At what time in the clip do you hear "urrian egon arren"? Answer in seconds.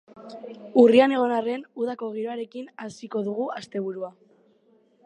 0.83-1.65